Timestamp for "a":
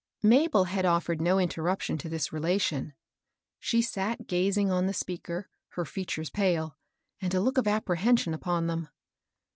7.35-7.39